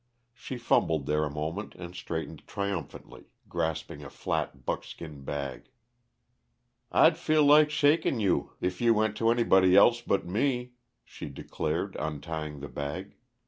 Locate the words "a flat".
4.03-4.65